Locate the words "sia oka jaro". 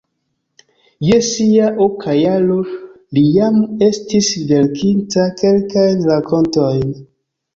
1.25-2.55